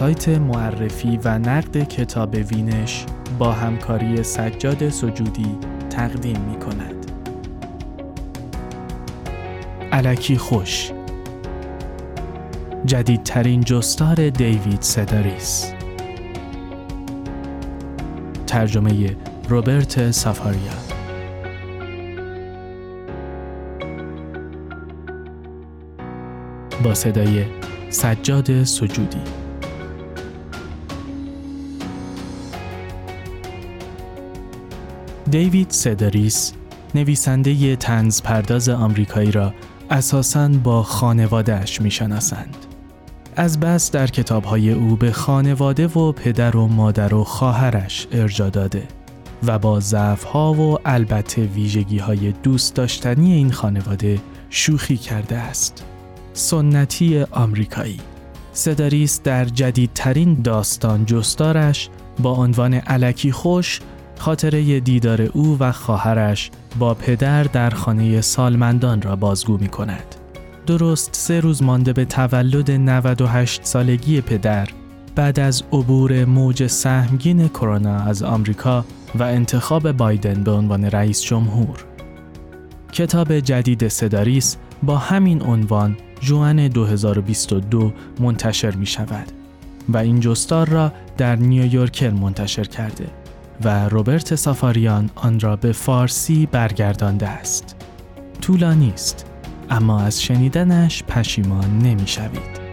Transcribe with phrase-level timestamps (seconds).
[0.00, 3.06] سایت معرفی و نقد کتاب وینش
[3.38, 5.58] با همکاری سجاد سجودی
[5.90, 7.12] تقدیم می کند.
[9.92, 10.92] علکی خوش
[12.84, 15.72] جدیدترین جستار دیوید سداریس
[18.50, 19.16] ترجمه
[19.48, 20.72] روبرت سافاریا
[26.84, 27.44] با صدای
[27.90, 29.18] سجاد سجودی
[35.30, 36.52] دیوید سداریس
[36.94, 39.54] نویسنده تنز پرداز آمریکایی را
[39.90, 42.56] اساساً با خانوادهش می‌شناسند.
[43.36, 48.88] از بس در کتابهای او به خانواده و پدر و مادر و خواهرش ارجا داده
[49.46, 55.84] و با ضعفها و البته ویژگی های دوست داشتنی این خانواده شوخی کرده است.
[56.32, 58.00] سنتی آمریکایی
[58.52, 61.88] سداریس در جدیدترین داستان جستارش
[62.18, 63.80] با عنوان علکی خوش
[64.18, 70.19] خاطره دیدار او و خواهرش با پدر در خانه سالمندان را بازگو می کند.
[70.70, 74.68] درست سه روز مانده به تولد 98 سالگی پدر
[75.14, 81.84] بعد از عبور موج سهمگین کرونا از آمریکا و انتخاب بایدن به عنوان رئیس جمهور.
[82.92, 89.32] کتاب جدید سداریس با همین عنوان جوان 2022 منتشر می شود
[89.88, 93.06] و این جستار را در نیویورکر منتشر کرده.
[93.64, 97.76] و روبرت سافاریان آن را به فارسی برگردانده است.
[98.40, 99.29] طولانی است
[99.70, 102.69] اما از شنیدنش پشیمان نمی‌شوید.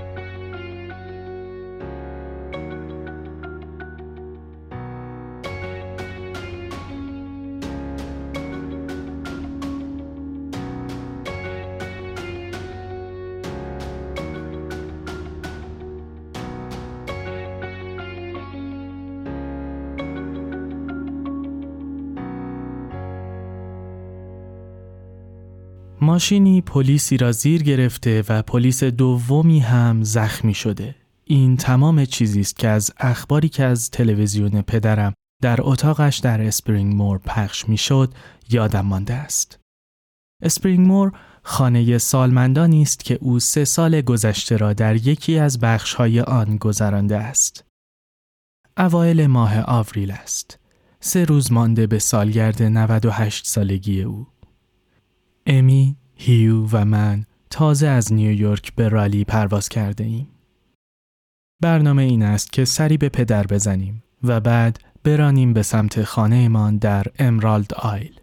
[26.18, 30.96] ماشینی پلیسی را زیر گرفته و پلیس دومی هم زخمی شده.
[31.26, 36.96] این تمام چیزی است که از اخباری که از تلویزیون پدرم در اتاقش در اسپرینگ
[36.96, 38.14] مور پخش می‌شد
[38.50, 39.60] یادم مانده است.
[40.42, 41.12] اسپرینگ مور
[41.44, 47.18] خانه سالمندانی است که او سه سال گذشته را در یکی از بخشهای آن گذرانده
[47.18, 47.66] است.
[48.78, 50.60] اوایل ماه آوریل است.
[51.00, 54.28] سه روز مانده به سالگرد 98 سالگی او.
[55.50, 60.28] امی، هیو و من تازه از نیویورک به رالی پرواز کرده ایم.
[61.62, 67.06] برنامه این است که سری به پدر بزنیم و بعد برانیم به سمت خانهمان در
[67.20, 68.20] امرالد آیل.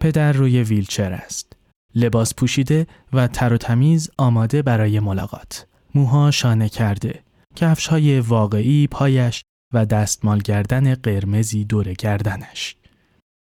[0.00, 1.56] پدر روی ویلچر است.
[1.94, 5.66] لباس پوشیده و تر و تمیز آماده برای ملاقات.
[5.94, 7.22] موها شانه کرده.
[7.56, 9.42] کفش های واقعی پایش
[9.74, 12.76] و دستمال گردن قرمزی دور گردنش.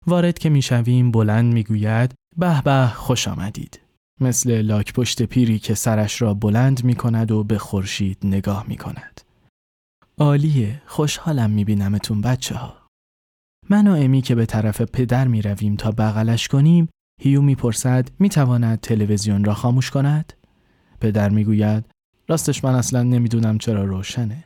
[0.07, 3.79] وارد که می‌شویم بلند می‌گوید به به خوش آمدید.
[4.21, 8.77] مثل لاک پشت پیری که سرش را بلند می کند و به خورشید نگاه می
[8.77, 9.21] کند.
[10.17, 12.77] عالیه خوشحالم می بینمتون بچه ها.
[13.69, 16.89] من و امی که به طرف پدر می رویم تا بغلش کنیم
[17.21, 20.33] هیو می پرسد می تواند تلویزیون را خاموش کند؟
[21.01, 21.85] پدر می گوید
[22.27, 24.43] راستش من اصلا نمی‌دونم چرا روشنه.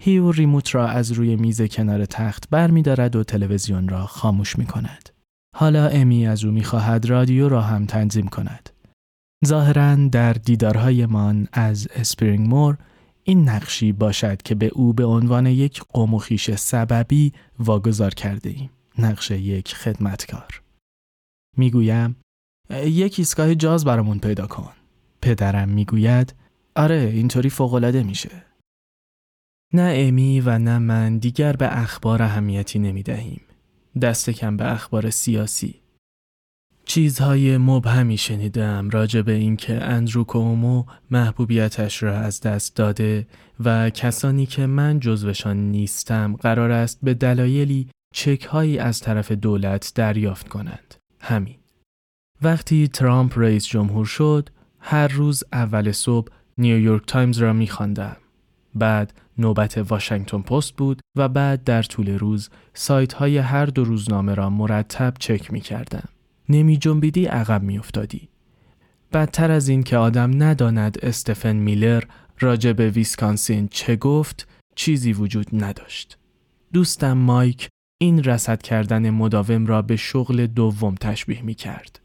[0.00, 4.58] هیو ریموت را از روی میز کنار تخت بر می دارد و تلویزیون را خاموش
[4.58, 5.15] می کند.
[5.58, 8.70] حالا امی از او می‌خواهد رادیو را هم تنظیم کند.
[9.46, 12.78] ظاهرا در دیدارهایمان از اسپرینگ مور
[13.24, 16.18] این نقشی باشد که به او به عنوان یک قوم
[16.56, 18.70] سببی واگذار کرده ایم.
[18.98, 20.62] نقش یک خدمتکار.
[21.56, 22.16] می‌گویم
[22.70, 24.72] یک ایستگاه جاز برامون پیدا کن.
[25.22, 26.34] پدرم می‌گوید
[26.74, 28.30] آره اینطوری فوقالعاده میشه.
[29.72, 33.40] نه امی و نه من دیگر به اخبار اهمیتی نمی دهیم.
[34.02, 35.80] دست کم به اخبار سیاسی.
[36.84, 43.26] چیزهای مبهمی شنیدم راجع به اینکه اندرو کومو محبوبیتش را از دست داده
[43.64, 49.92] و کسانی که من جزوشان نیستم قرار است به دلایلی چک هایی از طرف دولت
[49.94, 50.94] دریافت کنند.
[51.20, 51.56] همین.
[52.42, 54.48] وقتی ترامپ رئیس جمهور شد،
[54.80, 57.66] هر روز اول صبح نیویورک تایمز را می
[58.76, 64.34] بعد نوبت واشنگتن پست بود و بعد در طول روز سایت های هر دو روزنامه
[64.34, 66.08] را مرتب چک می کردم.
[66.48, 68.28] نمی جنبیدی عقب می افتادی.
[69.12, 72.02] بدتر از این که آدم نداند استفن میلر
[72.40, 76.18] راجع به ویسکانسین چه گفت چیزی وجود نداشت.
[76.72, 77.68] دوستم مایک
[78.00, 82.00] این رسد کردن مداوم را به شغل دوم تشبیه می کرد.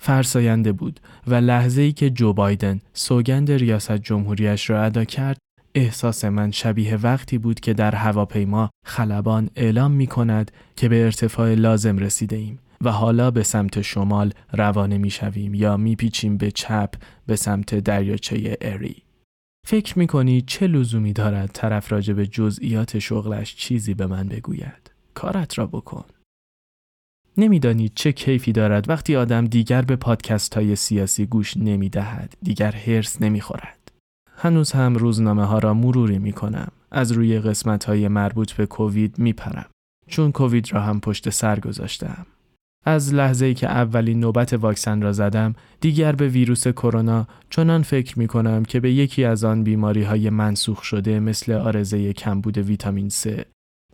[0.00, 5.38] فرساینده بود و لحظه ای که جو بایدن سوگند ریاست جمهوریش را ادا کرد
[5.78, 11.54] احساس من شبیه وقتی بود که در هواپیما خلبان اعلام می کند که به ارتفاع
[11.54, 16.50] لازم رسیده ایم و حالا به سمت شمال روانه می شویم یا می پیچیم به
[16.50, 16.94] چپ
[17.26, 19.02] به سمت دریاچه اری.
[19.66, 24.90] فکر می کنی چه لزومی دارد طرف راجع به جزئیات شغلش چیزی به من بگوید؟
[25.14, 26.04] کارت را بکن.
[27.36, 32.34] نمی‌دانید چه کیفی دارد وقتی آدم دیگر به پادکست های سیاسی گوش نمی دهد.
[32.42, 33.77] دیگر هرس نمی خورد.
[34.40, 36.68] هنوز هم روزنامه ها را مروری می کنم.
[36.90, 39.70] از روی قسمت های مربوط به کووید می پرم.
[40.06, 42.26] چون کووید را هم پشت سر گذاشتم.
[42.84, 48.18] از لحظه ای که اولین نوبت واکسن را زدم دیگر به ویروس کرونا چنان فکر
[48.18, 53.10] می کنم که به یکی از آن بیماری های منسوخ شده مثل آرزه کمبود ویتامین
[53.10, 53.44] C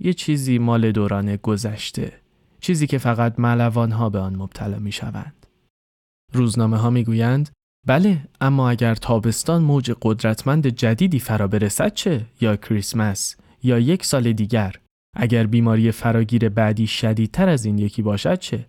[0.01, 2.13] یه چیزی مال دوران گذشته
[2.61, 5.47] چیزی که فقط ملوان ها به آن مبتلا می شوند.
[6.33, 7.51] روزنامه ها می گویند
[7.87, 14.33] بله اما اگر تابستان موج قدرتمند جدیدی فرا برسد چه؟ یا کریسمس؟ یا یک سال
[14.33, 14.75] دیگر؟
[15.17, 18.67] اگر بیماری فراگیر بعدی شدیدتر از این یکی باشد چه؟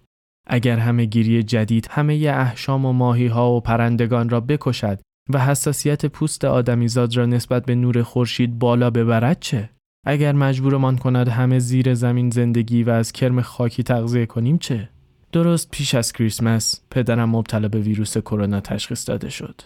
[0.47, 4.99] اگر همه گیری جدید همه ی احشام و ماهی ها و پرندگان را بکشد
[5.33, 9.69] و حساسیت پوست آدمیزاد را نسبت به نور خورشید بالا ببرد چه؟
[10.05, 14.89] اگر مجبورمان کند همه زیر زمین زندگی و از کرم خاکی تغذیه کنیم چه؟
[15.35, 19.61] درست پیش از کریسمس پدرم مبتلا به ویروس کرونا تشخیص داده شد.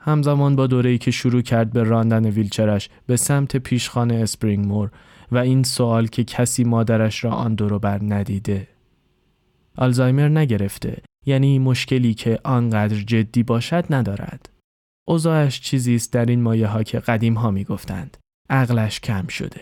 [0.00, 4.90] همزمان با دوره‌ای که شروع کرد به راندن ویلچرش به سمت پیشخانه اسپرینگ مور
[5.32, 8.68] و این سوال که کسی مادرش را آن دورو بر ندیده.
[9.76, 14.48] آلزایمر نگرفته یعنی مشکلی که آنقدر جدی باشد ندارد.
[15.08, 18.16] اوضاعش چیزی است در این مایه ها که قدیم ها می گفتند.
[18.50, 19.60] عقلش کم شده.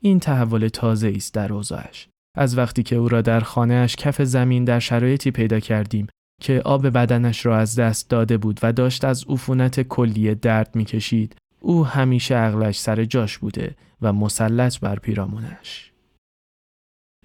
[0.00, 2.08] این تحول تازه است در اوضاعش.
[2.36, 6.06] از وقتی که او را در خانهاش کف زمین در شرایطی پیدا کردیم
[6.42, 11.36] که آب بدنش را از دست داده بود و داشت از عفونت کلیه درد می‌کشید
[11.60, 15.92] او همیشه عقلش سر جاش بوده و مسلط بر پیرامونش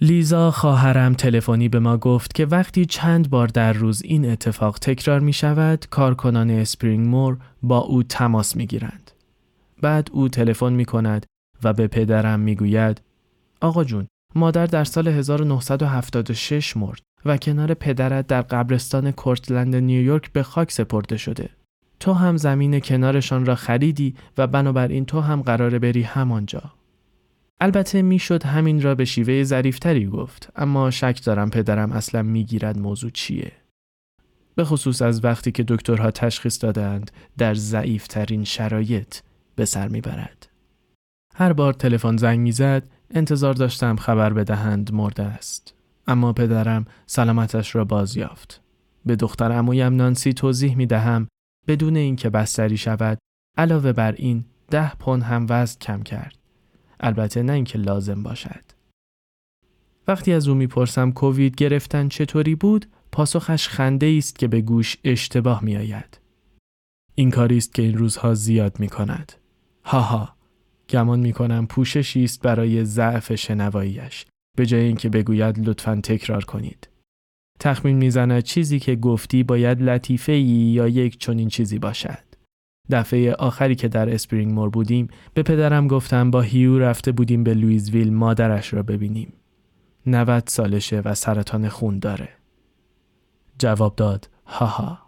[0.01, 5.19] لیزا خواهرم تلفنی به ما گفت که وقتی چند بار در روز این اتفاق تکرار
[5.19, 9.11] می شود کارکنان اسپرینگ مور با او تماس می گیرند.
[9.81, 11.25] بعد او تلفن می کند
[11.63, 13.01] و به پدرم می گوید
[13.61, 20.43] آقا جون مادر در سال 1976 مرد و کنار پدرت در قبرستان کورتلند نیویورک به
[20.43, 21.49] خاک سپرده شده.
[21.99, 26.63] تو هم زمین کنارشان را خریدی و بنابراین تو هم قراره بری همانجا.
[27.59, 33.11] البته می‌شد همین را به شیوه ظریفتری گفت اما شک دارم پدرم اصلا می‌گیرد موضوع
[33.11, 33.51] چیه.
[34.55, 39.15] به خصوص از وقتی که دکترها تشخیص دادند در ضعیفترین شرایط
[39.55, 40.47] به سر می‌برد.
[41.35, 42.83] هر بار تلفن زنگ می‌زد
[43.13, 45.73] انتظار داشتم خبر بدهند مرده است.
[46.07, 48.61] اما پدرم سلامتش را باز یافت.
[49.05, 51.27] به دختر امویم نانسی توضیح می دهم
[51.67, 53.17] بدون اینکه بستری شود
[53.57, 56.35] علاوه بر این ده پون هم وزن کم کرد.
[56.99, 58.63] البته نه اینکه لازم باشد.
[60.07, 65.63] وقتی از او می‌پرسم کووید گرفتن چطوری بود پاسخش خنده است که به گوش اشتباه
[65.63, 66.19] می آید.
[67.15, 69.31] این کاری است که این روزها زیاد می کند.
[69.83, 70.35] هاها
[70.91, 74.25] گمان می کنم پوششی است برای ضعف شنواییش
[74.57, 76.89] به جای اینکه بگوید لطفا تکرار کنید.
[77.59, 82.23] تخمین می‌زند چیزی که گفتی باید لطیفه ای یا یک چنین چیزی باشد.
[82.91, 87.53] دفعه آخری که در اسپرینگ مور بودیم به پدرم گفتم با هیو رفته بودیم به
[87.53, 89.33] لویزویل مادرش را ببینیم.
[90.05, 92.29] 90 سالشه و سرطان خون داره.
[93.59, 95.00] جواب داد هاها.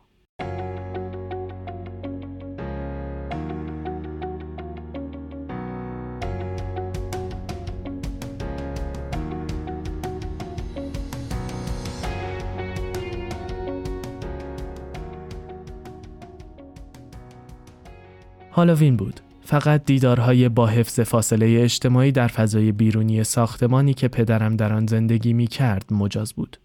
[18.56, 19.20] هالووین بود.
[19.42, 25.34] فقط دیدارهای با حفظ فاصله اجتماعی در فضای بیرونی ساختمانی که پدرم در آن زندگی
[25.34, 26.58] می کرد مجاز بود.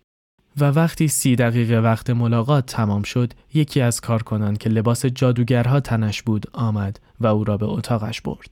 [0.60, 6.22] و وقتی سی دقیقه وقت ملاقات تمام شد یکی از کارکنان که لباس جادوگرها تنش
[6.22, 8.50] بود آمد و او را به اتاقش برد.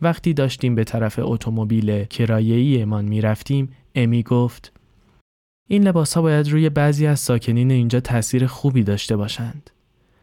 [0.00, 4.72] وقتی داشتیم به طرف اتومبیل کرایه‌ای می رفتیم امی گفت
[5.68, 9.70] این لباس ها باید روی بعضی از ساکنین اینجا تاثیر خوبی داشته باشند.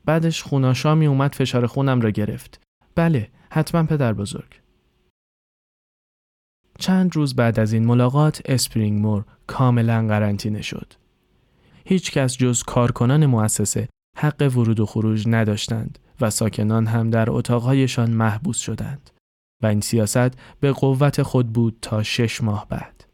[0.10, 2.62] بعدش خوناشامی اومد فشار خونم را گرفت.
[2.96, 4.62] بله، حتما پدر بزرگ.
[6.80, 10.94] چند روز بعد از این ملاقات اسپرینگ مور کاملا قرنطینه شد.
[11.86, 18.12] هیچ کس جز کارکنان مؤسسه حق ورود و خروج نداشتند و ساکنان هم در اتاقهایشان
[18.12, 19.10] محبوس شدند.
[19.64, 23.06] و این سیاست به قوت خود بود تا شش ماه بعد.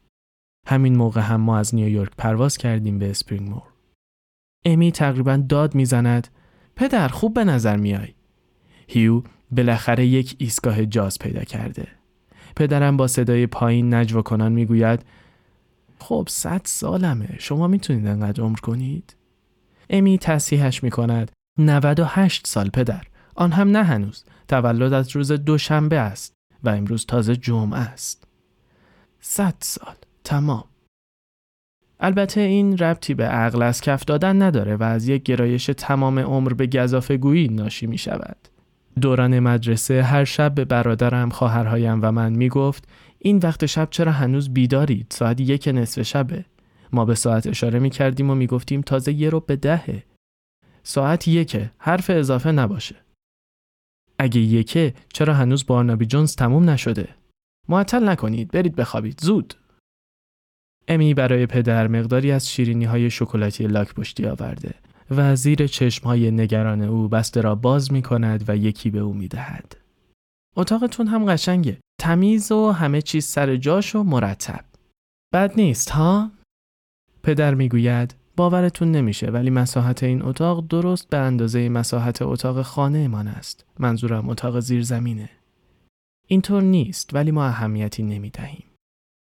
[0.67, 3.73] همین موقع هم ما از نیویورک پرواز کردیم به اسپرینگ مور.
[4.65, 6.27] امی تقریبا داد می‌زند
[6.75, 8.07] پدر خوب به نظر میای.
[8.87, 11.87] هیو بالاخره یک ایستگاه جاز پیدا کرده.
[12.55, 15.05] پدرم با صدای پایین نجوا کنان می‌گوید
[15.99, 19.15] خب صد سالمه شما می‌تونید انقدر عمر کنید؟
[19.89, 23.03] امی تصحیحش می‌کند 98 سال پدر
[23.35, 28.27] آن هم نه هنوز تولدت روز دوشنبه است و امروز تازه جمعه است
[29.21, 30.63] صد سال تمام
[31.99, 36.53] البته این ربطی به عقل از کف دادن نداره و از یک گرایش تمام عمر
[36.53, 38.37] به گذافه گویی ناشی می شود.
[39.01, 42.87] دوران مدرسه هر شب به برادرم، خواهرهایم و من می گفت
[43.19, 46.45] این وقت شب چرا هنوز بیدارید؟ ساعت یک نصف شبه.
[46.93, 50.03] ما به ساعت اشاره می کردیم و می گفتیم تازه یه رو به دهه.
[50.83, 52.95] ساعت یکه حرف اضافه نباشه.
[54.19, 57.07] اگه یکه چرا هنوز بارنابی جونز تموم نشده؟
[57.69, 59.53] معطل نکنید برید بخوابید زود.
[60.87, 64.73] امی برای پدر مقداری از شیرینی های شکلاتی لاک پشتی آورده
[65.11, 69.13] و زیر چشم های نگران او بسته را باز می کند و یکی به او
[69.13, 69.77] می دهد.
[70.57, 71.77] اتاقتون هم قشنگه.
[72.01, 74.65] تمیز و همه چیز سر جاش و مرتب.
[75.33, 76.31] بد نیست ها؟
[77.23, 83.27] پدر می‌گوید باورتون نمیشه ولی مساحت این اتاق درست به اندازه مساحت اتاق خانه من
[83.27, 83.65] است.
[83.79, 85.29] منظورم اتاق زیر زمینه.
[86.27, 88.65] اینطور نیست ولی ما اهمیتی نمی دهیم.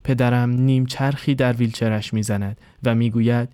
[0.05, 3.49] پدرم نیم چرخی در ویلچرش می‌زند و می‌گوید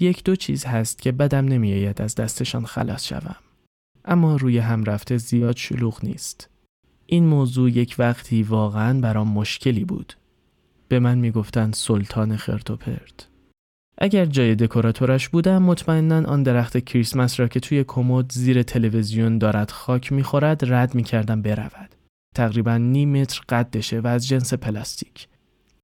[0.00, 3.36] یک دو چیز هست که بدم نمیآید از دستشان خلاص شوم.
[4.04, 6.48] اما روی هم رفته زیاد شلوغ نیست.
[7.06, 10.14] این موضوع یک وقتی واقعا برام مشکلی بود.
[10.88, 13.28] به من می‌گفتند سلطان خرتوپرت.
[13.98, 19.70] اگر جای دکوراتورش بودم مطمئنا آن درخت کریسمس را که توی کمد زیر تلویزیون دارد
[19.70, 21.94] خاک می‌خورد رد می‌کردم برود.
[22.34, 25.29] تقریبا نیم متر قدشه و از جنس پلاستیک.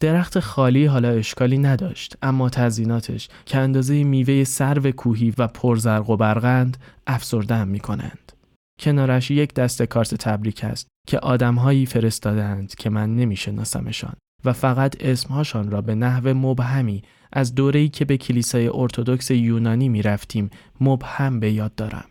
[0.01, 6.17] درخت خالی حالا اشکالی نداشت اما تزیناتش که اندازه میوه سرو کوهی و پرزرق و
[6.17, 6.77] برقند
[7.07, 8.33] افسردهم می کنند.
[8.81, 14.13] کنارش یک دست کارت تبریک است که آدمهایی فرستادند که من نمیشناسمشان
[14.45, 20.03] و فقط اسمهاشان را به نحو مبهمی از دوره‌ای که به کلیسای ارتودکس یونانی می
[20.03, 20.51] رفتیم
[20.81, 22.05] مبهم به یاد دارم.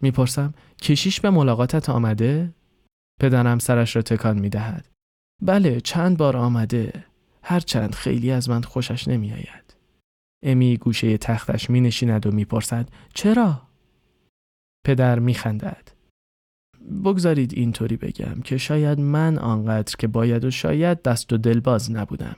[0.00, 2.54] می‌پرسم کشیش به ملاقاتت آمده؟
[3.20, 4.88] پدرم سرش را تکان می دهد.
[5.42, 7.04] بله چند بار آمده
[7.42, 9.76] هرچند خیلی از من خوشش نمی آید.
[10.42, 13.62] امی گوشه تختش می نشیند و می پرسد چرا؟
[14.86, 15.90] پدر می خندد.
[17.04, 22.36] بگذارید اینطوری بگم که شاید من آنقدر که باید و شاید دست و دلباز نبودم.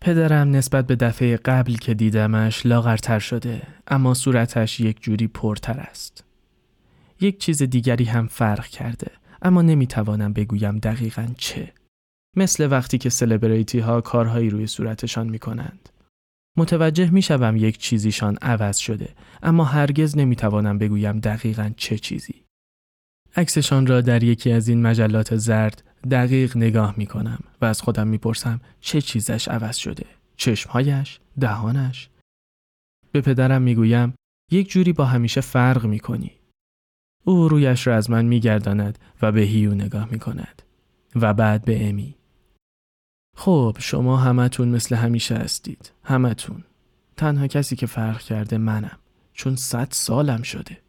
[0.00, 6.24] پدرم نسبت به دفعه قبل که دیدمش لاغرتر شده اما صورتش یک جوری پرتر است.
[7.20, 9.10] یک چیز دیگری هم فرق کرده
[9.42, 11.72] اما نمی‌توانم بگویم دقیقا چه.
[12.36, 15.88] مثل وقتی که سلبریتی ها کارهایی روی صورتشان می کنند.
[16.56, 22.34] متوجه می شوم یک چیزیشان عوض شده اما هرگز نمی‌توانم بگویم دقیقا چه چیزی.
[23.36, 28.08] عکسشان را در یکی از این مجلات زرد دقیق نگاه می کنم و از خودم
[28.08, 30.06] می پرسم چه چیزش عوض شده.
[30.36, 32.08] چشمهایش؟ دهانش؟
[33.12, 34.14] به پدرم می گویم
[34.52, 36.32] یک جوری با همیشه فرق می کنی.
[37.28, 40.62] او رویش را از من میگرداند و به هیو نگاه می کند
[41.14, 42.14] و بعد به امی.
[43.36, 45.92] خب شما همتون مثل همیشه هستید.
[46.04, 46.64] همتون.
[47.16, 48.98] تنها کسی که فرق کرده منم.
[49.32, 50.82] چون صد سالم شده.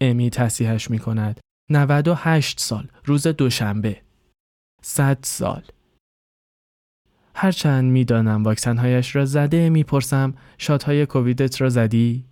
[0.00, 1.40] امی تصیحش می کند.
[1.70, 2.88] 98 سال.
[3.04, 4.02] روز دوشنبه.
[4.82, 5.62] صد سال.
[7.34, 12.24] هرچند می‌دانم واکسنهایش را زده می‌پرسم شادهای کوویدت را زدی؟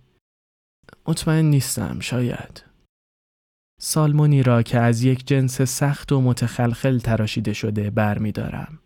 [1.07, 2.70] مطمئن نیستم شاید.
[3.83, 8.79] سالمونی را که از یک جنس سخت و متخلخل تراشیده شده بر می دارم.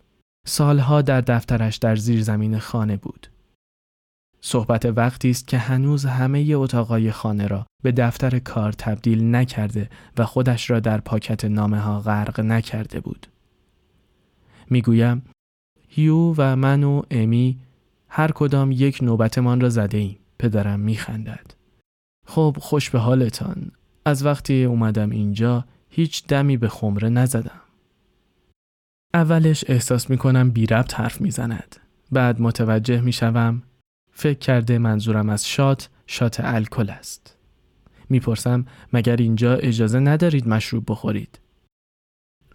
[0.48, 3.28] سالها در دفترش در زیر زمین خانه بود.
[4.42, 10.26] صحبت وقتی است که هنوز همه اتاقای خانه را به دفتر کار تبدیل نکرده و
[10.26, 13.28] خودش را در پاکت نامه ها غرق نکرده بود.
[14.70, 15.22] می‌گویم
[15.88, 17.60] هیو و من و امی
[18.10, 20.18] هر کدام یک نوبتمان را زده ایم.
[20.40, 21.54] پدرم میخندد.
[22.28, 23.72] خب خوش به حالتان
[24.06, 27.62] از وقتی اومدم اینجا هیچ دمی به خمره نزدم.
[29.14, 31.76] اولش احساس می‌کنم بی ربط حرف می‌زند.
[32.12, 33.64] بعد متوجه می‌شوم
[34.12, 37.38] فکر کرده منظورم از شات شات الکل است.
[38.10, 41.40] می‌پرسم مگر اینجا اجازه ندارید مشروب بخورید؟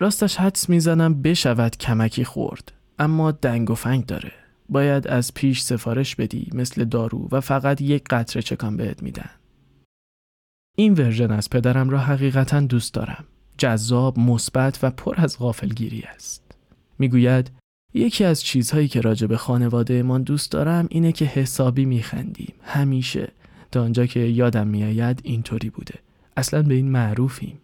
[0.01, 4.33] راستش حدس می‌زنم بشود کمکی خورد اما دنگ و فنگ داره.
[4.69, 9.31] باید از پیش سفارش بدی مثل دارو و فقط یک قطره چکان بهت میدن.
[10.81, 13.25] این ورژن از پدرم را حقیقتا دوست دارم.
[13.59, 16.43] جذاب، مثبت و پر از غافلگیری است.
[16.99, 17.51] می‌گوید
[17.95, 22.55] یکی از چیزهایی که راجع به خانواده من دوست دارم اینه که حسابی میخندیم.
[22.63, 23.33] همیشه.
[23.73, 25.95] تا آنجا که یادم میآید اینطوری بوده.
[26.37, 27.59] اصلا به این معروفیم.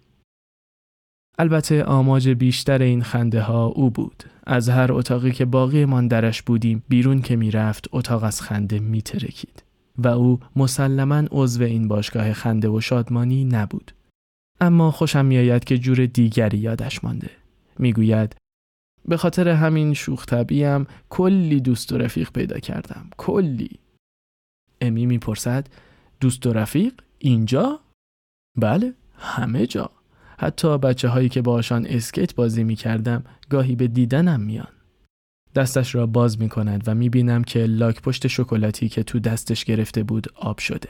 [1.39, 4.25] البته آماج بیشتر این خنده ها او بود.
[4.47, 9.63] از هر اتاقی که باقی من درش بودیم بیرون که می‌رفت اتاق از خنده میترکید.
[9.99, 13.93] و او مسلما عضو این باشگاه خنده و شادمانی نبود.
[14.61, 17.31] اما خوشم میآید که جور دیگری یادش مانده.
[17.79, 18.37] می‌گوید
[19.09, 23.11] به خاطر همین شوخ طبیعم کلی دوست و رفیق پیدا کردم.
[23.17, 23.71] کلی.
[24.81, 25.69] امی می‌پرسد
[26.21, 27.81] دوست و رفیق اینجا؟
[28.57, 29.91] بله همه جا.
[30.39, 34.76] حتی بچه هایی که باشان اسکیت بازی می کردم گاهی به دیدنم میان.
[35.57, 39.65] دستش را باز می کند و می بینم که لاک پشت شکلاتی که تو دستش
[39.65, 40.89] گرفته بود آب شده.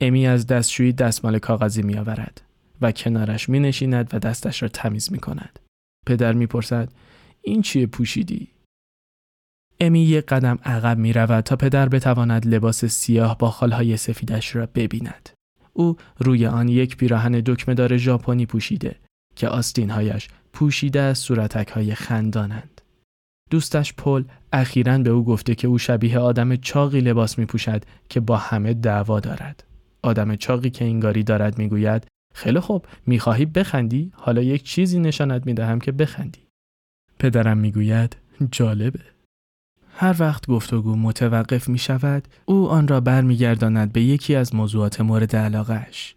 [0.00, 2.42] امی از دستشویی دستمال کاغذی می آورد
[2.80, 5.58] و کنارش می نشیند و دستش را تمیز می کند.
[6.06, 6.92] پدر می پرسد
[7.42, 8.48] این چیه پوشیدی؟
[9.80, 14.66] امی یک قدم عقب می رود تا پدر بتواند لباس سیاه با خالهای سفیدش را
[14.66, 15.28] ببیند.
[15.72, 18.96] او روی آن یک پیراهن دکمهدار ژاپنی پوشیده
[19.36, 22.71] که آستینهایش پوشیده از صورتک های خندانند.
[23.52, 28.20] دوستش پل اخیرا به او گفته که او شبیه آدم چاقی لباس می پوشد که
[28.20, 29.64] با همه دعوا دارد.
[30.02, 35.78] آدم چاقی که اینگاری دارد می‌گوید خیلی خوب می‌خواهی بخندی حالا یک چیزی نشانت می‌دهم
[35.78, 36.46] که بخندی.
[37.18, 38.16] پدرم می‌گوید
[38.50, 39.00] جالبه.
[39.94, 45.36] هر وقت گفتگو متوقف می شود او آن را برمیگرداند به یکی از موضوعات مورد
[45.36, 46.16] علاقهش.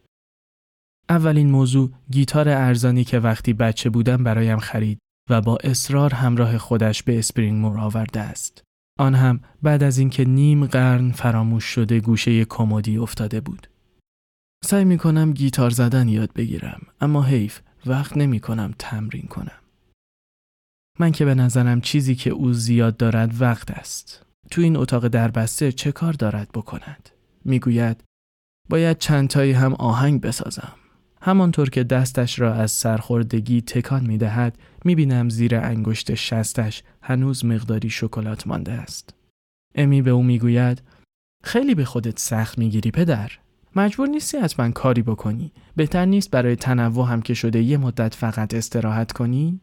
[1.09, 7.03] اولین موضوع گیتار ارزانی که وقتی بچه بودم برایم خرید و با اصرار همراه خودش
[7.03, 8.63] به اسپرینگ مور آورده است.
[8.99, 13.67] آن هم بعد از اینکه نیم قرن فراموش شده گوشه کمدی افتاده بود.
[14.63, 19.59] سعی می کنم گیتار زدن یاد بگیرم اما حیف وقت نمی کنم تمرین کنم.
[20.99, 24.25] من که به نظرم چیزی که او زیاد دارد وقت است.
[24.51, 27.09] تو این اتاق دربسته چه کار دارد بکند؟
[27.45, 28.03] می‌گوید
[28.69, 30.73] باید چندتایی هم آهنگ بسازم.
[31.21, 37.45] همانطور که دستش را از سرخوردگی تکان می دهد می بینم زیر انگشت شستش هنوز
[37.45, 39.13] مقداری شکلات مانده است.
[39.75, 40.81] امی به او می گوید
[41.43, 43.31] خیلی به خودت سخت می گیری پدر.
[43.75, 45.51] مجبور نیستی حتما کاری بکنی.
[45.75, 49.59] بهتر نیست برای تنوع هم که شده یه مدت فقط استراحت کنی؟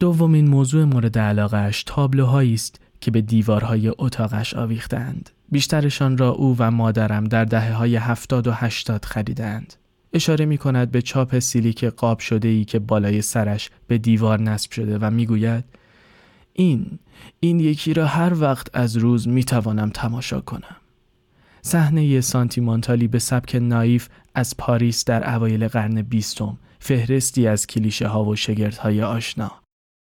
[0.00, 5.30] دومین موضوع مورد علاقهش تابلوهایی است که به دیوارهای اتاقش آویختند.
[5.50, 9.74] بیشترشان را او و مادرم در دهه های هفتاد و هشتاد خریدند.
[10.12, 14.70] اشاره می کند به چاپ سیلیک قاب شده ای که بالای سرش به دیوار نصب
[14.70, 15.64] شده و می‌گوید
[16.52, 16.98] این
[17.40, 20.76] این یکی را هر وقت از روز می توانم تماشا کنم.
[21.62, 28.24] صحنه سانتیمانتالی به سبک نایف از پاریس در اوایل قرن بیستم فهرستی از کلیشه ها
[28.24, 29.52] و شگردهای آشنا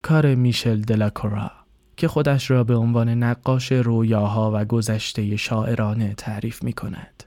[0.03, 1.51] کار میشل دلاکورا
[1.97, 7.23] که خودش را به عنوان نقاش رویاها و گذشته شاعرانه تعریف می کند.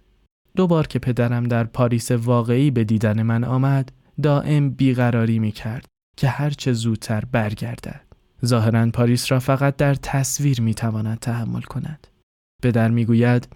[0.57, 5.87] دو بار که پدرم در پاریس واقعی به دیدن من آمد دائم بیقراری می کرد
[6.17, 8.01] که هرچه زودتر برگردد.
[8.47, 12.07] ظاهرا پاریس را فقط در تصویر می تواند تحمل کند.
[12.63, 13.49] پدر می گوید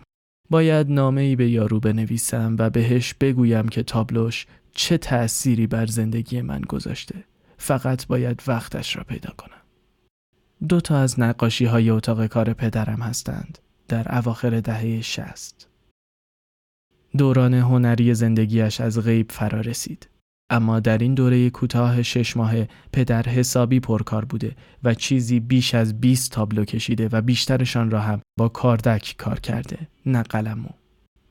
[0.51, 6.43] باید نامه ای به یارو بنویسم و بهش بگویم که تابلوش چه تأثیری بر زندگی
[6.43, 7.25] من گذاشته.
[7.59, 9.51] فقط باید وقتش را پیدا کنم.
[10.69, 15.69] دو تا از نقاشی های اتاق کار پدرم هستند در اواخر دهه شست.
[17.17, 20.09] دوران هنری زندگیش از غیب فرا رسید.
[20.51, 22.55] اما در این دوره کوتاه شش ماه
[22.93, 28.21] پدر حسابی پرکار بوده و چیزی بیش از 20 تابلو کشیده و بیشترشان را هم
[28.39, 30.69] با کاردک کار کرده نه قلمو.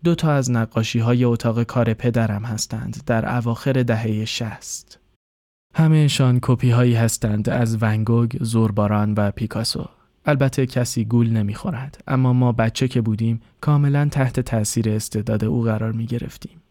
[0.04, 5.00] دو تا از نقاشی های اتاق کار پدرم هستند در اواخر دهه شست.
[5.76, 9.90] همهشان کپی هایی هستند از ونگوگ، زورباران و پیکاسو.
[10.26, 15.92] البته کسی گول نمی‌خورد اما ما بچه که بودیم کاملا تحت تاثیر استعداد او قرار
[15.92, 16.62] می گرفتیم.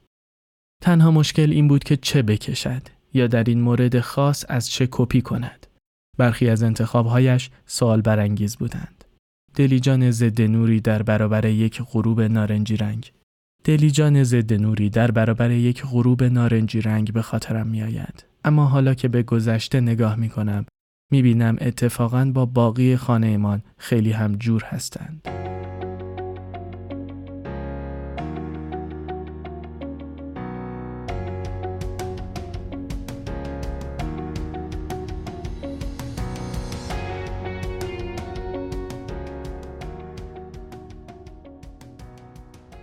[0.82, 2.82] تنها مشکل این بود که چه بکشد
[3.14, 5.66] یا در این مورد خاص از چه کپی کند.
[6.18, 9.04] برخی از انتخابهایش سوال برانگیز بودند.
[9.54, 13.12] دلیجان ضد نوری در برابر یک غروب نارنجی رنگ.
[13.64, 18.24] دلیجان ضد نوری در برابر یک غروب نارنجی رنگ به خاطرم می آید.
[18.44, 20.66] اما حالا که به گذشته نگاه می کنم
[21.12, 25.28] می بینم اتفاقا با باقی خانهمان خیلی هم جور هستند.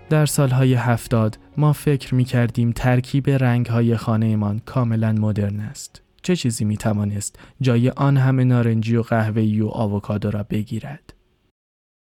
[0.09, 6.08] در سالهای هفتاد ما فکر می کردیم ترکیب رنگهای خانهمان کاملا مدرن است.
[6.29, 11.13] چه چیزی می توانست جای آن همه نارنجی و قهوه‌ای و آووکادو را بگیرد؟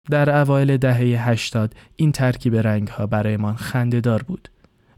[0.09, 4.49] در اوایل دهه 80 این ترکیب رنگها برایمان خندهدار بود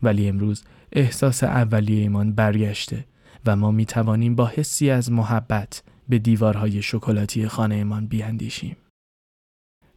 [0.03, 3.05] ولی امروز احساس اولیهمان برگشته
[3.45, 8.77] و ما می توانیم با حسی از محبت به دیوارهای شکلاتی خانهمان بیاندیشیم.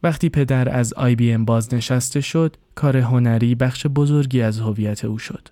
[0.03, 5.19] وقتی پدر از آی بی ام بازنشسته شد، کار هنری بخش بزرگی از هویت او
[5.19, 5.47] شد.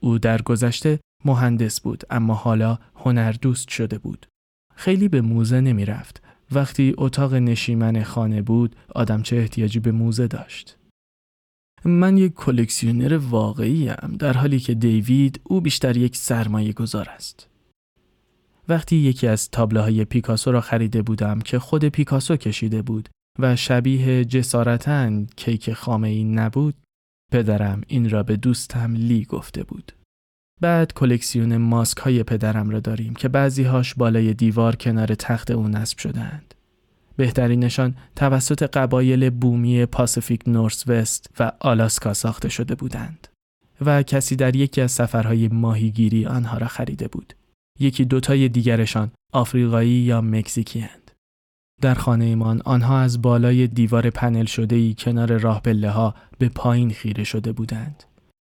[0.00, 4.26] او در گذشته مهندس بود اما حالا هنر دوست شده بود.
[4.74, 6.22] خیلی به موزه نمی رفت.
[6.52, 10.76] وقتی اتاق نشیمن خانه بود، آدم چه احتیاجی به موزه داشت.
[11.84, 17.48] من یک کلکسیونر واقعی ام در حالی که دیوید او بیشتر یک سرمایه گذار است.
[18.68, 23.08] وقتی یکی از تابلوهای پیکاسو را خریده بودم که خود پیکاسو کشیده بود
[23.38, 26.74] و شبیه جسارتا کیک خامه ای نبود
[27.32, 29.92] پدرم این را به دوستم لی گفته بود.
[30.60, 35.68] بعد کلکسیون ماسک های پدرم را داریم که بعضی هاش بالای دیوار کنار تخت او
[35.68, 36.54] نصب شدهاند.
[37.16, 43.28] بهترینشان توسط قبایل بومی پاسیفیک نورس وست و آلاسکا ساخته شده بودند.
[43.80, 47.32] و کسی در یکی از سفرهای ماهیگیری آنها را خریده بود.
[47.80, 51.10] یکی دوتای دیگرشان آفریقایی یا مکزیکی هند.
[51.82, 56.90] در خانه ایمان آنها از بالای دیوار پنل شده ای کنار راه ها به پایین
[56.90, 58.04] خیره شده بودند.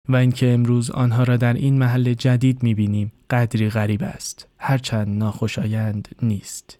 [0.08, 4.48] و اینکه امروز آنها را در این محل جدید می‌بینیم قدری غریب است.
[4.58, 6.78] هرچند ناخوشایند نیست.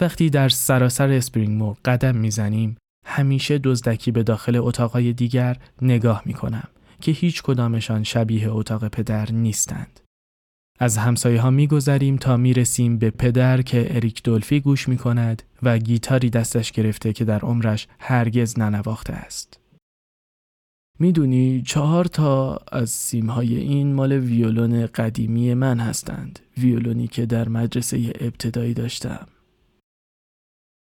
[0.00, 2.76] وقتی در سراسر اسپرینگ مور قدم می‌زنیم
[3.06, 6.68] همیشه دزدکی به داخل اتاقهای دیگر نگاه می‌کنم
[7.00, 10.00] که هیچ کدامشان شبیه اتاق پدر نیستند.
[10.78, 14.96] از همسایه ها می گذریم تا می رسیم به پدر که اریک دولفی گوش می
[14.96, 19.61] کند و گیتاری دستش گرفته که در عمرش هرگز ننواخته است.
[20.98, 26.38] می‌دونی چهار تا از سیمهای این مال ویولون قدیمی من هستند.
[26.58, 29.26] ویولونی که در مدرسه ابتدایی داشتم.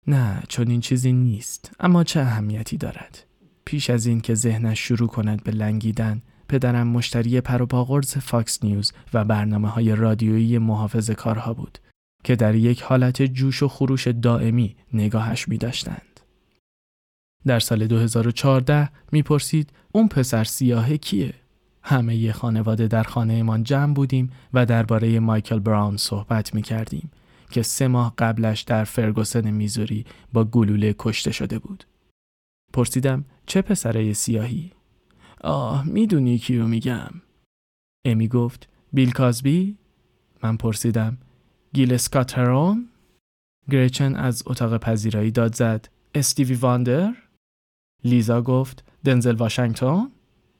[0.07, 3.25] نه چون این چیزی نیست اما چه اهمیتی دارد
[3.65, 9.25] پیش از این که ذهنش شروع کند به لنگیدن پدرم مشتری پروپاقرص فاکس نیوز و
[9.25, 11.79] برنامه های رادیویی محافظه‌کارها بود
[12.25, 16.16] که در یک حالت جوش و خروش دائمی نگاهش می داشتند.
[17.47, 21.35] در سال 2014 می‌پرسید اون پسر سیاهه کیه؟
[21.83, 27.11] همه ی خانواده در خانهمان جمع بودیم و درباره مایکل براون صحبت می کردیم
[27.51, 31.85] که سه ماه قبلش در فرگوسن میزوری با گلوله کشته شده بود.
[32.73, 34.73] پرسیدم چه پسره سیاهی؟
[35.41, 37.11] آه می‌دونی کیو میگم.
[38.05, 39.77] امی گفت بیل کازبی؟
[40.43, 41.19] من پرسیدم
[41.73, 42.89] گیل اسکاترون؟
[43.71, 47.15] گریچن از اتاق پذیرایی داد زد استیوی واندر؟
[48.05, 50.07] لیزا گفت دنزل واشنگتن؟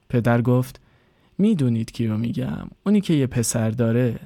[0.09, 0.81] پدر گفت
[1.37, 4.19] می‌دونید کیو میگم اونی که یه پسر داره.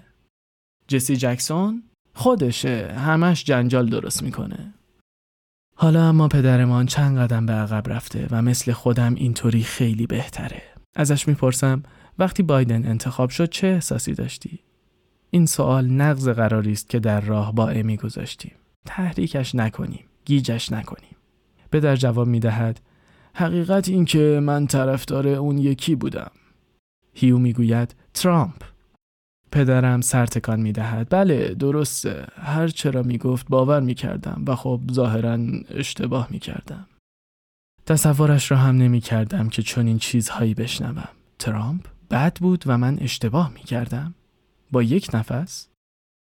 [0.88, 4.74] جسی جکسون؟ خودشه همش جنجال درست می‌کنه.
[5.76, 10.62] حالا اما پدرمان چند قدم به عقب رفته و مثل خودم اینطوری خیلی بهتره.
[10.96, 11.84] ازش می‌پرسم
[12.20, 14.60] وقتی بایدن انتخاب شد چه احساسی داشتی؟
[15.30, 18.52] این سوال نقض قراری است که در راه با امی گذاشتیم.
[18.86, 21.16] تحریکش نکنیم گیجش نکنیم.
[21.72, 22.80] پدر جواب می‌دهد
[23.34, 26.32] حقیقت این که من طرفدار اون یکی بودم
[27.14, 28.64] هیو می‌گوید ترامپ
[29.52, 31.08] پدرم سرتکان می دهد.
[31.10, 32.28] بله درسته.
[32.36, 35.38] هر چرا می گفت باور می کردم و خب ظاهرا
[35.70, 36.88] اشتباه می کردم.
[37.86, 41.10] تصورش را هم نمی کردم که چنین چیزهایی بشنوم.
[41.40, 44.14] ترامپ بد بود و من اشتباه می کردم.
[44.72, 45.68] با یک نفس؟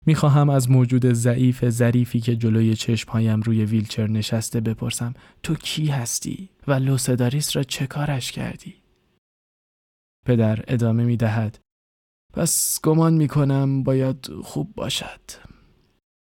[0.06, 5.86] می خواهم از موجود ضعیف ظریفی که جلوی چشمهایم روی ویلچر نشسته بپرسم تو کی
[5.86, 8.74] هستی و لوسداریس را چه کارش کردی؟
[10.26, 11.58] پدر ادامه می دهد
[12.34, 15.20] پس گمان می کنم باید خوب باشد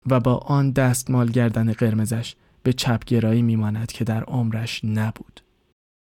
[0.07, 5.41] و با آن دستمال گردن قرمزش به چپگرایی میماند که در عمرش نبود.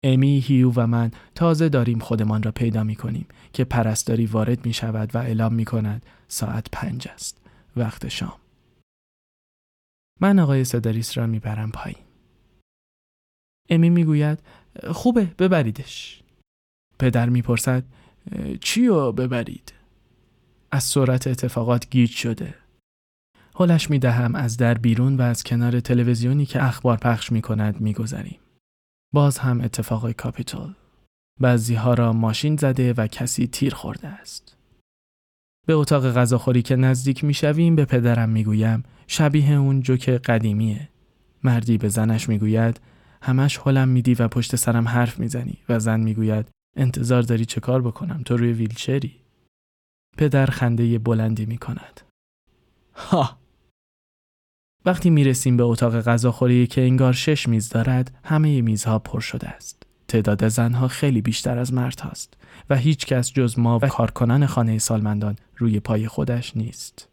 [0.02, 4.72] امی، هیو و من تازه داریم خودمان را پیدا می کنیم که پرستاری وارد می
[4.72, 7.39] شود و اعلام می کند ساعت پنج است.
[7.76, 8.40] وقت شام.
[10.20, 12.04] من آقای سداریس را می‌برم پایین.
[13.68, 14.38] امی می‌گوید
[14.90, 16.22] خوبه ببریدش.
[16.98, 17.84] پدر می‌پرسد
[18.60, 19.72] چی رو ببرید؟
[20.70, 22.54] از سرعت اتفاقات گیج شده.
[23.54, 27.80] حلش می دهم از در بیرون و از کنار تلویزیونی که اخبار پخش می کند
[27.80, 28.40] می گذاریم.
[29.14, 30.74] باز هم اتفاق کاپیتول.
[31.40, 34.56] بعضی ها را ماشین زده و کسی تیر خورده است.
[35.70, 40.88] به اتاق غذاخوری که نزدیک می شویم به پدرم می گویم شبیه اون جوک قدیمیه.
[41.44, 42.80] مردی به زنش می گوید
[43.22, 45.58] همش حلم میدی و پشت سرم حرف می‌زنی.
[45.68, 49.20] و زن می‌گوید انتظار داری چه کار بکنم؟ تو روی ویلچری.
[50.18, 52.00] پدر خنده بلندی می‌کند.
[52.94, 53.38] ها!
[54.84, 59.82] وقتی می‌رسیم به اتاق غذاخوری که انگار شش میز دارد همه میزها پر شده است.
[60.08, 62.36] تعداد زنها خیلی بیشتر از مرد هاست
[62.70, 67.08] و هیچ کس جز ما و کارکنان خانه سالمندان روی پای خودش نیست.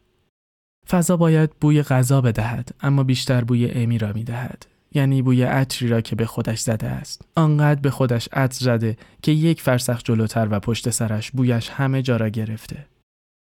[0.89, 4.65] فضا باید بوی غذا بدهد اما بیشتر بوی امی را می دهد.
[4.91, 7.21] یعنی بوی عطری را که به خودش زده است.
[7.35, 12.17] آنقدر به خودش عطر زده که یک فرسخ جلوتر و پشت سرش بویش همه جا
[12.17, 12.85] را گرفته.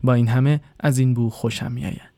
[0.03, 2.15] با این همه از این بو خوشم می آید.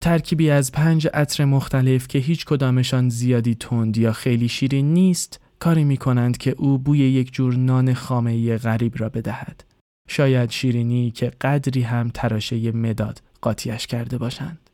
[0.00, 5.84] ترکیبی از پنج عطر مختلف که هیچ کدامشان زیادی تند یا خیلی شیرین نیست کاری
[5.84, 9.64] می کنند که او بوی یک جور نان خامه غریب را بدهد.
[10.08, 14.70] شاید شیرینی که قدری هم تراشه مداد قاطیش کرده باشند.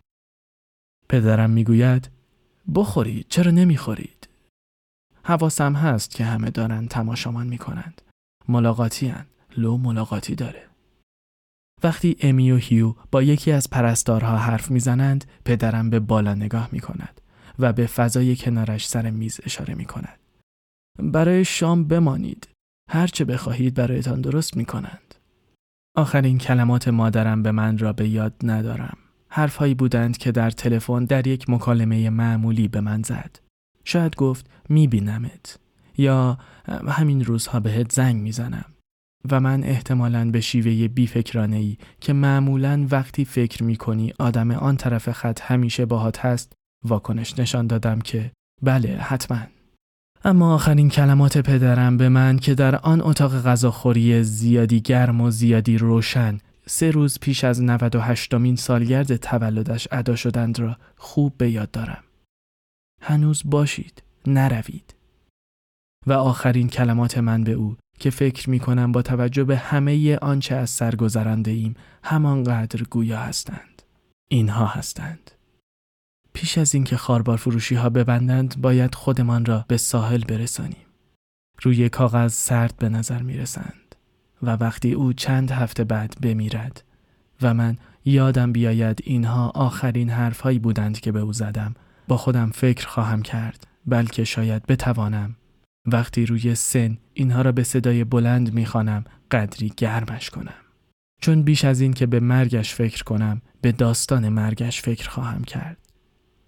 [1.08, 2.10] پدرم می‌گوید
[2.74, 4.28] بخورید چرا نمی‌خورید؟
[5.22, 8.02] حواسم هست که همه دارند تماشامان می کنند.
[8.48, 9.26] ملاقاتی هن.
[9.56, 10.66] لو ملاقاتی داره.
[11.82, 16.80] وقتی امی و هیو با یکی از پرستارها حرف می‌زنند پدرم به بالا نگاه می
[16.80, 17.20] کند
[17.58, 20.18] و به فضای کنارش سر میز اشاره می کند.
[20.98, 22.48] برای شام بمانید.
[22.90, 25.14] هرچه بخواهید برایتان درست می کنند.
[25.96, 28.96] آخرین کلمات مادرم به من را به یاد ندارم.
[29.28, 33.36] حرفهایی بودند که در تلفن در یک مکالمه معمولی به من زد.
[33.84, 35.58] شاید گفت می بینمت.
[35.98, 36.38] یا
[36.88, 38.64] همین روزها بهت زنگ می‌زنم.
[39.30, 44.76] و من احتمالاً به شیوه بیفکرانه ای که معمولاً وقتی فکر می کنی آدم آن
[44.76, 46.52] طرف خط همیشه باهات هست
[46.84, 48.30] واکنش نشان دادم که
[48.62, 49.53] بله حتماً
[50.26, 55.78] اما آخرین کلمات پدرم به من که در آن اتاق غذاخوری زیادی گرم و زیادی
[55.78, 61.70] روشن سه روز پیش از 98 مین سالگرد تولدش ادا شدند را خوب به یاد
[61.70, 62.04] دارم.
[63.02, 64.94] هنوز باشید، نروید.
[66.06, 70.54] و آخرین کلمات من به او که فکر می کنم با توجه به همه آنچه
[70.54, 73.82] از سر گذرنده ایم همانقدر گویا هستند.
[74.28, 75.30] اینها هستند.
[76.34, 80.86] پیش از اینکه خاربار فروشی ها ببندند باید خودمان را به ساحل برسانیم.
[81.62, 83.94] روی کاغذ سرد به نظر می رسند
[84.42, 86.84] و وقتی او چند هفته بعد بمیرد
[87.42, 91.74] و من یادم بیاید اینها آخرین حرف هایی بودند که به او زدم
[92.08, 95.36] با خودم فکر خواهم کرد بلکه شاید بتوانم.
[95.86, 100.54] وقتی روی سن اینها را به صدای بلند می‌خوانم قدری گرمش کنم.
[101.20, 105.83] چون بیش از این که به مرگش فکر کنم به داستان مرگش فکر خواهم کرد.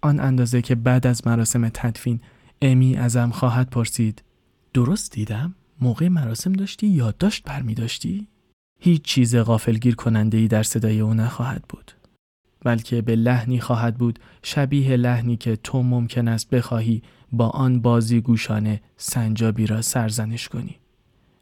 [0.01, 2.19] آن اندازه که بعد از مراسم تدفین
[2.61, 4.23] امی ازم خواهد پرسید
[4.73, 8.27] درست دیدم؟ موقع مراسم داشتی یادداشت برمی داشتی؟
[8.79, 11.91] هیچ چیز غافلگیر کننده ای در صدای او نخواهد بود.
[12.63, 18.21] بلکه به لحنی خواهد بود شبیه لحنی که تو ممکن است بخواهی با آن بازی
[18.21, 20.75] گوشانه سنجابی را سرزنش کنی.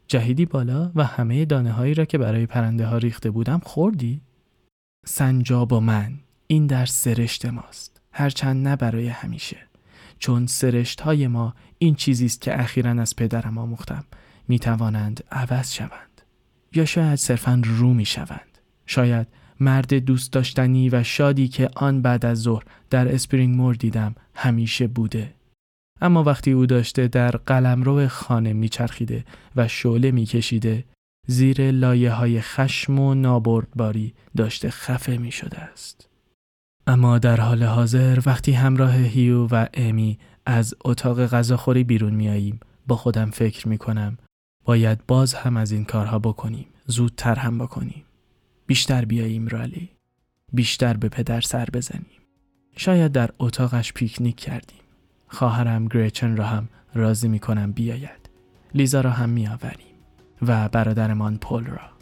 [0.08, 4.20] جهیدی بالا و همه دانه هایی را که برای پرنده ها ریخته بودم خوردی؟
[5.06, 6.12] سنجاب و من
[6.46, 7.95] این در سرشت ماست.
[8.16, 9.56] هرچند نه برای همیشه.
[10.18, 14.04] چون سرشت های ما این چیزی است که اخیرا از پدرم آموختم.
[14.48, 16.20] می توانند عوض شوند.
[16.72, 19.26] یا شاید صرفا رو می شوند شاید
[19.60, 24.86] مرد دوست داشتنی و شادی که آن بعد از ظهر در اسپرینگ مور دیدم همیشه
[24.86, 25.34] بوده.
[26.00, 29.24] اما وقتی او داشته در قلمرو خانه میچرخیده
[29.56, 30.84] و شعله میکشیده
[31.26, 36.08] زیر لایه های خشم و نابردباری داشته خفه می شده است.
[36.86, 42.96] اما در حال حاضر وقتی همراه هیو و امی از اتاق غذاخوری بیرون میاییم با
[42.96, 44.18] خودم فکر می کنم
[44.64, 48.04] باید باز هم از این کارها بکنیم زودتر هم بکنیم.
[48.66, 49.90] بیشتر بیاییم رالی.
[50.52, 52.20] بیشتر به پدر سر بزنیم.
[52.76, 54.80] شاید در اتاقش پیکنیک کردیم.
[55.28, 58.30] خواهرم گریچن را هم راضی می کنم بیاید.
[58.74, 59.96] لیزا را هم می آوریم
[60.42, 61.95] و برادرمان پل را.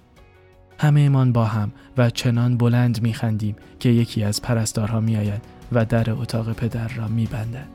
[0.79, 6.11] همه من با هم و چنان بلند میخندیم که یکی از پرستارها میآید و در
[6.11, 7.69] اتاق پدر را میبندد.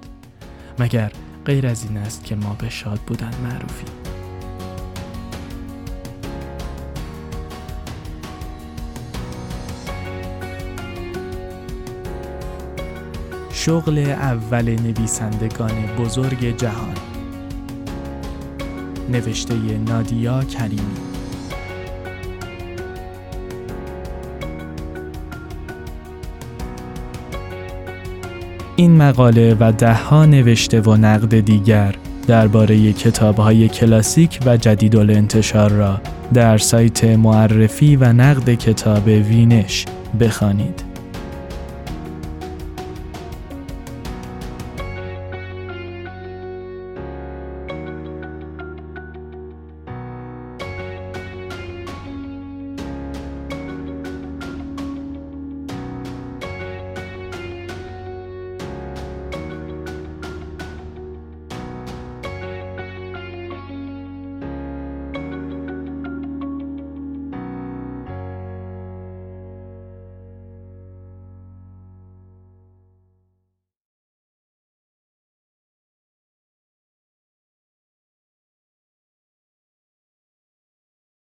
[0.79, 1.11] مگر
[1.45, 3.89] غیر از این است که ما به شاد بودن معروفیم.
[13.51, 16.93] شغل اول نویسندگان بزرگ جهان.
[19.09, 21.08] نوشته نادیا کریمی.
[28.79, 31.95] این مقاله و دهها نوشته و نقد دیگر
[32.27, 36.01] درباره کتابهای کلاسیک و جدید انتشار را
[36.33, 39.85] در سایت معرفی و نقد کتاب وینش
[40.19, 40.88] بخوانید.